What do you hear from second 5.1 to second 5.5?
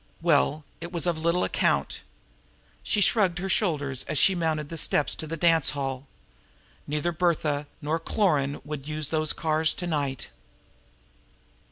of the